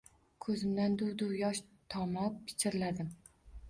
Ko`zimdan 0.45 0.95
duv-duv 1.03 1.35
yosh 1.43 1.63
tomib, 1.97 2.43
pichirladim 2.51 3.19